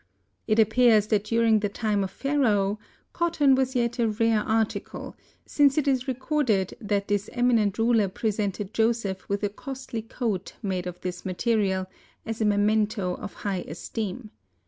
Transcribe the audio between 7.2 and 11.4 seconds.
eminent ruler presented Joseph with a costly coat made of this